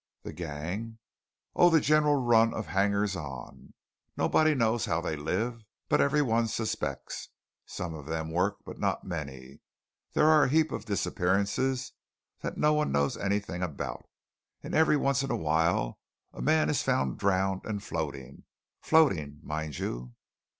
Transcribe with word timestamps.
"The 0.23 0.33
gang?" 0.33 0.97
"Oh, 1.55 1.69
the 1.69 1.79
general 1.79 2.15
run 2.15 2.55
of 2.55 2.65
hangers 2.65 3.15
on. 3.15 3.75
Nobody 4.17 4.55
knows 4.55 4.85
how 4.85 4.99
they 4.99 5.15
live, 5.15 5.63
but 5.89 6.01
every 6.01 6.23
one 6.23 6.47
suspects. 6.47 7.29
Some 7.67 7.93
of 7.93 8.07
them 8.07 8.31
work, 8.31 8.65
but 8.65 8.79
not 8.79 9.03
many. 9.03 9.59
There 10.13 10.25
are 10.25 10.45
a 10.45 10.49
heap 10.49 10.71
of 10.71 10.85
disappearances 10.85 11.91
that 12.39 12.57
no 12.57 12.73
one 12.73 12.91
knows 12.91 13.15
anything 13.15 13.61
about; 13.61 14.09
and 14.63 14.73
every 14.73 14.97
once 14.97 15.21
in 15.21 15.29
a 15.29 15.37
while 15.37 15.99
a 16.33 16.41
man 16.41 16.71
is 16.71 16.81
found 16.81 17.19
drowned 17.19 17.61
and 17.63 17.83
floating; 17.83 18.45
floating 18.81 19.39
mind 19.43 19.77
you!" 19.77 20.15